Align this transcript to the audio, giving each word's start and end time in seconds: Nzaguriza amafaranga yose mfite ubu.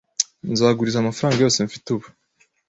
Nzaguriza 0.51 0.97
amafaranga 0.99 1.43
yose 1.45 1.57
mfite 1.67 1.87
ubu. 1.95 2.07